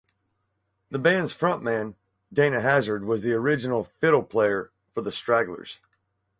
[0.89, 1.93] The band's front man,
[2.33, 5.77] Dana Hazzard, was the original fiddle player for the Stragglers.